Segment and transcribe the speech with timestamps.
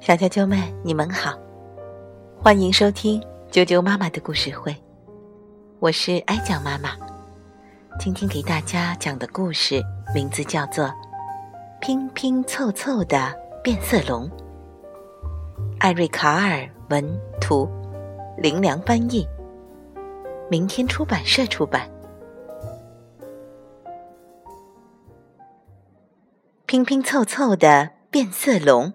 [0.00, 1.36] 小啾啾们，你们好，
[2.40, 4.74] 欢迎收听啾啾妈妈的故事会，
[5.80, 6.90] 我是哀讲妈妈。
[7.98, 9.82] 今天给大家讲的故事
[10.14, 10.84] 名字叫做
[11.80, 14.28] 《拼拼凑凑的变色龙》，
[15.80, 17.68] 艾瑞卡尔文图，
[18.36, 19.26] 林良翻译，
[20.48, 21.90] 明天出版社出版。
[26.66, 28.92] 拼拼凑凑的变色龙。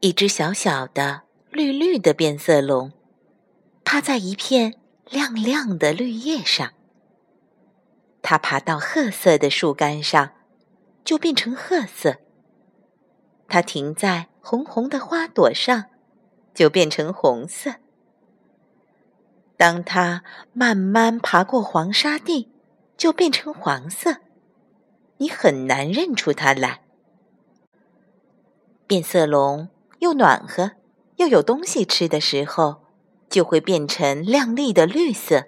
[0.00, 1.22] 一只小小的、
[1.52, 2.90] 绿绿的变色龙，
[3.84, 4.74] 趴在一片
[5.08, 6.72] 亮亮的绿叶上。
[8.20, 10.32] 它爬到褐色的树干上，
[11.04, 12.16] 就变成褐色。
[13.46, 15.84] 它停在红红的花朵上，
[16.52, 17.76] 就变成红色。
[19.56, 22.50] 当它慢慢爬过黄沙地，
[22.96, 24.16] 就变成黄色。
[25.18, 26.82] 你很难认出它来。
[28.86, 29.68] 变色龙。
[30.00, 30.72] 又暖和
[31.16, 32.82] 又有东西吃的时候，
[33.30, 35.46] 就会变成亮丽的绿色。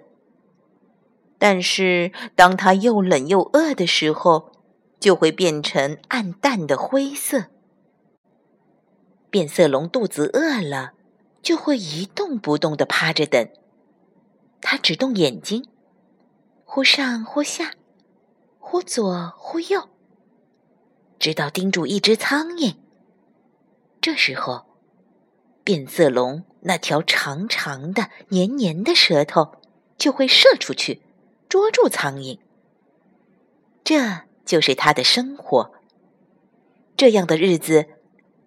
[1.37, 4.51] 但是，当它又冷又饿的时候，
[4.99, 7.45] 就会变成暗淡的灰色。
[9.29, 10.93] 变色龙肚子饿了，
[11.43, 13.47] 就会一动不动地趴着等。
[14.61, 15.69] 它只动眼睛，
[16.65, 17.75] 忽上忽下，
[18.57, 19.87] 忽左忽右，
[21.19, 22.75] 直到盯住一只苍蝇。
[24.09, 24.65] 这时候，
[25.63, 29.51] 变色龙那条长长的、黏黏的舌头
[29.99, 31.03] 就会射出去，
[31.47, 32.39] 捉住苍蝇。
[33.83, 35.71] 这就是它的生活。
[36.97, 37.85] 这样的日子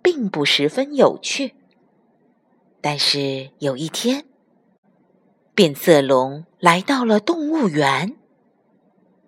[0.03, 1.55] 并不十分有趣。
[2.81, 4.25] 但是有一天，
[5.55, 8.17] 变色龙来到了动物园。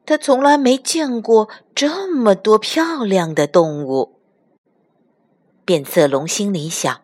[0.04, 4.23] 他从来没见过这么多漂亮的动物。
[5.64, 7.00] 变色龙心里想：“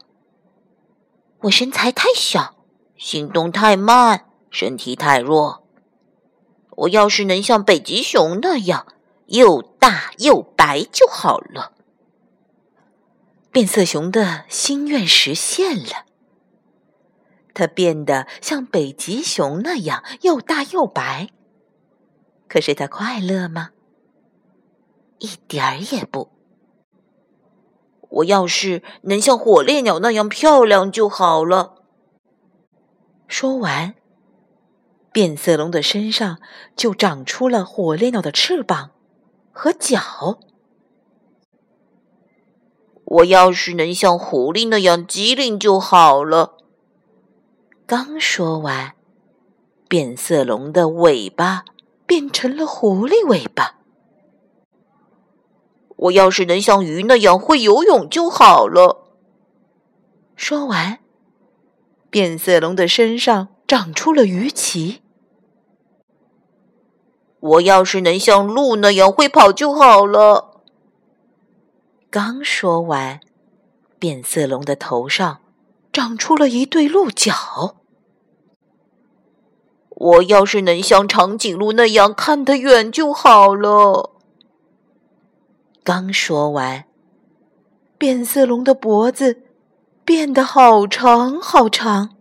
[1.45, 2.57] 我身材太小，
[2.97, 5.67] 行动太慢，身体太弱。
[6.71, 8.87] 我要是能像北极熊那样
[9.27, 11.73] 又大又白就好了。”
[13.51, 16.05] 变色熊的心愿实现了，
[17.55, 21.31] 它变得像北极熊那样又大又白。
[22.47, 23.71] 可是它快乐吗？
[25.19, 26.29] 一点儿也不。
[28.11, 31.77] 我要是能像火烈鸟那样漂亮就好了。
[33.29, 33.95] 说完，
[35.13, 36.39] 变色龙的身上
[36.75, 38.91] 就长出了火烈鸟的翅膀
[39.53, 40.39] 和脚。
[43.05, 46.57] 我要是能像狐狸那样机灵就好了。
[47.87, 48.95] 刚说完，
[49.89, 51.65] 变色龙的尾巴
[52.07, 53.80] 变成了狐狸尾巴。
[56.01, 59.09] 我要是能像鱼那样会游泳就好了。
[60.35, 60.99] 说完，
[62.09, 65.03] 变色龙的身上长出了鱼鳍。
[67.41, 70.63] 我要是能像鹿那样会跑就好了。
[72.11, 73.21] 刚说完，
[73.99, 75.41] 变色龙的头上
[75.93, 77.77] 长出了一对鹿角。
[79.91, 84.20] 我要是能像长颈鹿那样看得远就好了。
[85.93, 86.85] 刚说完，
[87.99, 89.43] 变色龙的脖子
[90.05, 92.17] 变得好长好长。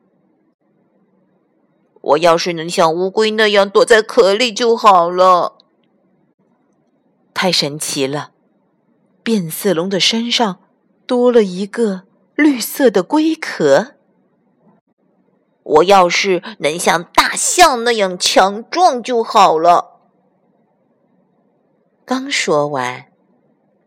[2.01, 5.59] 我要是能像乌龟那样躲在壳里就好了。
[7.35, 8.31] 太神奇了！
[9.21, 10.61] 变色龙的身上
[11.05, 13.93] 多了一个绿色的龟壳。
[15.61, 19.99] 我要是能像大象那样强壮就好了。
[22.03, 23.08] 刚说完。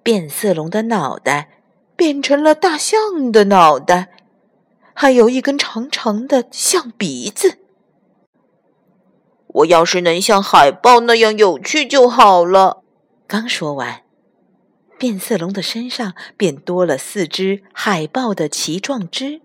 [0.02, 1.62] 变色龙的脑袋
[1.94, 4.12] 变成了大象的脑袋，
[4.94, 7.58] 还有一根长长的象鼻子。
[9.46, 12.82] 我要是能像海豹那样有趣就好了。
[13.26, 14.02] 刚说完，
[14.98, 19.42] 变色龙的身上便多了四只海豹的鳍状肢。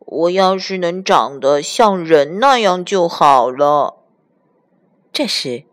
[0.00, 3.98] 我要是能长得像人那样就好了。
[5.12, 5.64] 这时，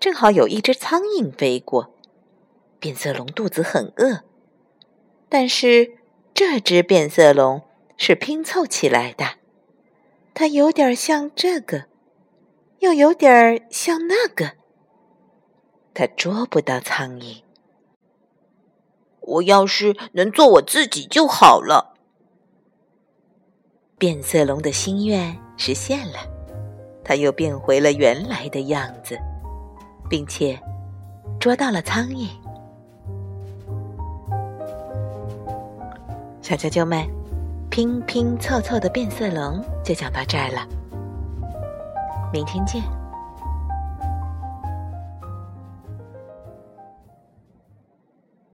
[0.00, 1.94] 正好有一只苍蝇飞过。
[2.80, 4.24] 变色龙肚子很饿，
[5.28, 5.98] 但是
[6.32, 7.62] 这只变色龙
[7.98, 9.34] 是拼凑起来的，
[10.32, 11.84] 它有点像这个，
[12.78, 14.52] 又有点像那个，
[15.92, 17.42] 它捉不到苍蝇。
[19.20, 21.94] 我要是能做我自己就好了。
[23.98, 26.18] 变色龙的心愿实现了，
[27.04, 29.18] 它又变回了原来的样子，
[30.08, 30.58] 并且
[31.38, 32.26] 捉到了苍蝇。
[36.50, 37.06] 小啾啾们，
[37.70, 40.66] 拼拼凑凑的变色龙就讲到这儿了，
[42.32, 42.82] 明天见。